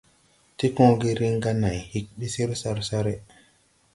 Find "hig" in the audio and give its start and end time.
1.91-2.07